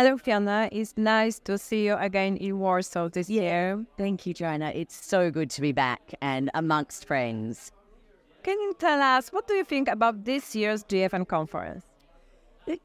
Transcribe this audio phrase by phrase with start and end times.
[0.00, 0.66] Hello, Fiona.
[0.72, 3.42] It's nice to see you again in Warsaw this Yeah.
[3.42, 3.86] year.
[3.98, 4.72] Thank you, Joanna.
[4.74, 7.70] It's so good to be back and amongst friends.
[8.42, 11.84] Can you tell us what do you think about this year's GFN conference?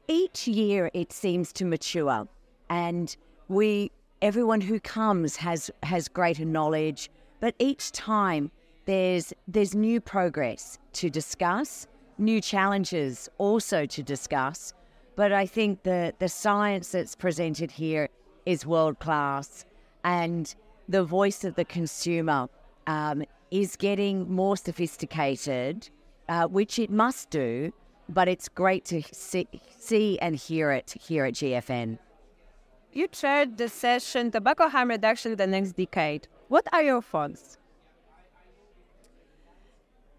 [0.06, 2.28] Each year it seems to mature,
[2.68, 3.16] and
[3.48, 7.10] we everyone who comes has has greater knowledge.
[7.40, 8.50] But each time
[8.84, 11.86] there's there's new progress to discuss,
[12.18, 14.74] new challenges also to discuss.
[15.16, 18.08] But I think the the science that's presented here
[18.44, 19.64] is world class,
[20.04, 20.54] and
[20.88, 22.48] the voice of the consumer
[22.86, 25.88] um, is getting more sophisticated,
[26.28, 27.72] uh, which it must do.
[28.08, 29.48] But it's great to see,
[29.78, 31.98] see and hear it here at GFN.
[32.92, 36.28] You chaired the session Tobacco Harm Reduction the Next Decade.
[36.48, 37.58] What are your thoughts?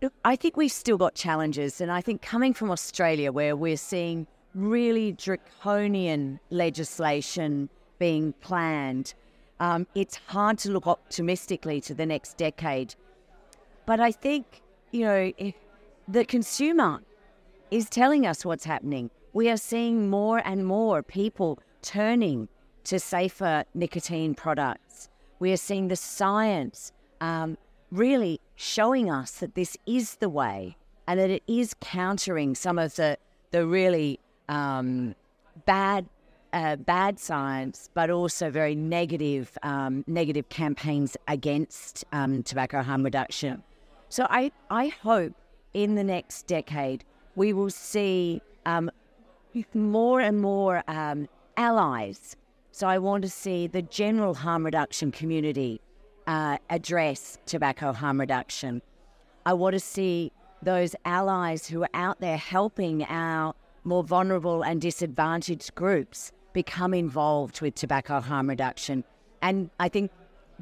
[0.01, 3.77] Look, I think we've still got challenges, and I think coming from Australia, where we're
[3.77, 4.27] seeing
[4.57, 7.69] really draconian legislation
[7.99, 9.13] being planned,
[9.59, 12.95] um, it's hard to look optimistically to the next decade.
[13.85, 15.31] But I think, you know,
[16.07, 17.01] the consumer
[17.71, 19.09] is telling us what's happening.
[19.33, 22.49] We are seeing more and more people turning
[22.85, 25.09] to safer nicotine products.
[25.39, 26.91] We are seeing the science
[27.21, 27.57] um,
[27.91, 32.95] really showing us that this is the way and that it is countering some of
[32.95, 33.17] the,
[33.51, 35.15] the really um,
[35.65, 36.07] bad
[36.53, 43.63] uh, bad science, but also very negative um, negative campaigns against um, tobacco harm reduction.
[44.09, 45.33] So I, I hope
[45.73, 47.03] in the next decade
[47.35, 48.89] we will see um,
[49.73, 52.35] more and more um, allies.
[52.71, 55.81] So I want to see the general harm reduction community
[56.25, 58.81] uh, address tobacco harm reduction.
[59.45, 63.53] I want to see those allies who are out there helping our
[63.87, 69.03] more vulnerable and disadvantaged groups become involved with tobacco harm reduction.
[69.41, 70.11] And I think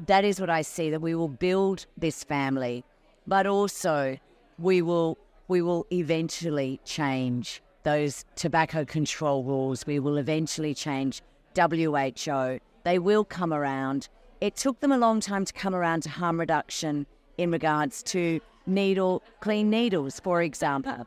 [0.06, 2.84] that is what I see that we will build this family,
[3.26, 4.18] but also
[4.58, 5.18] we will
[5.48, 9.86] we will eventually change those tobacco control rules.
[9.86, 11.22] We will eventually change
[11.54, 12.58] WHO.
[12.84, 14.08] They will come around.
[14.40, 17.06] It took them a long time to come around to harm reduction
[17.38, 21.06] in regards to needle clean needles, for example.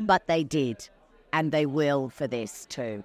[0.00, 0.88] But they did,
[1.32, 3.04] and they will for this too.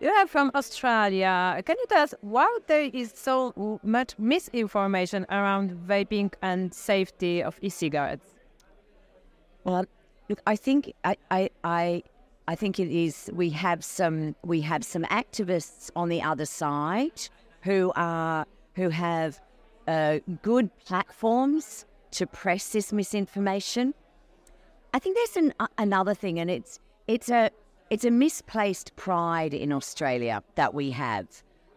[0.00, 1.62] You are from Australia.
[1.64, 7.58] Can you tell us why there is so much misinformation around vaping and safety of
[7.62, 8.34] e-cigarettes?
[9.64, 9.86] Well,
[10.28, 12.02] look, I think I, I, I,
[12.48, 13.30] I think it is.
[13.32, 17.28] We have some we have some activists on the other side
[17.62, 18.44] who are
[18.74, 19.40] who have
[19.88, 23.94] uh, good platforms to press this misinformation.
[24.92, 27.50] I think there's an, uh, another thing, and it's it's a
[27.90, 31.26] it's a misplaced pride in Australia that we have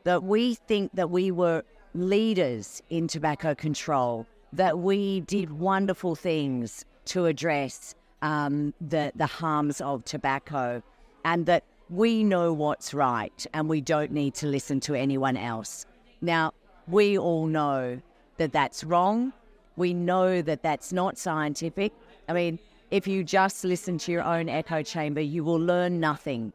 [0.04, 6.86] that we think that we were leaders in tobacco control, that we did wonderful things
[7.04, 10.82] to address um, the the harms of tobacco,
[11.26, 15.86] and that we know what's right and we don't need to listen to anyone else.
[16.22, 16.54] Now
[16.88, 18.02] we all know
[18.38, 19.34] that that's wrong.
[19.76, 21.94] We know that that's not scientific.
[22.28, 22.60] I mean,
[22.92, 26.54] if you just listen to your own echo chamber, you will learn nothing.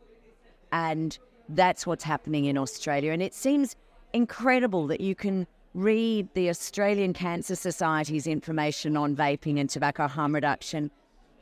[0.73, 3.13] And that's what's happening in Australia.
[3.13, 3.77] And it seems
[4.13, 10.35] incredible that you can read the Australian Cancer Society's information on vaping and tobacco harm
[10.35, 10.91] reduction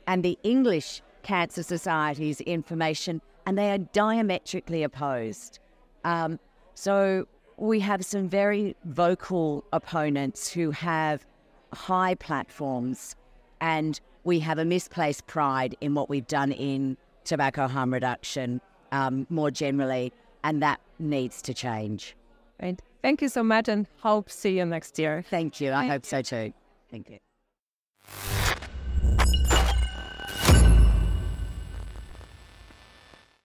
[0.07, 5.59] and the English Cancer Society's information, and they are diametrically opposed.
[6.03, 6.39] Um,
[6.73, 7.27] so
[7.57, 11.25] we have some very vocal opponents who have
[11.73, 13.15] high platforms,
[13.59, 18.61] and we have a misplaced pride in what we've done in tobacco harm reduction
[18.91, 20.11] um, more generally,
[20.43, 22.15] and that needs to change.
[22.61, 22.79] Right.
[23.01, 25.23] Thank you so much and hope see you next year.
[25.29, 25.71] Thank you.
[25.71, 26.53] I Thank hope so too.
[26.89, 27.17] Thank you.